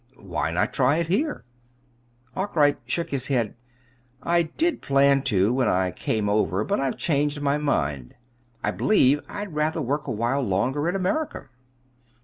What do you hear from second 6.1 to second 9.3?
over but I've changed my mind. I believe